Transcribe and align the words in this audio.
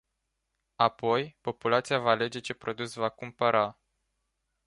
Apoi, 0.75 1.37
populația 1.41 1.99
va 1.99 2.09
alege 2.09 2.39
ce 2.39 2.53
produs 2.53 2.93
va 2.93 3.09
cumpăra. 3.09 3.79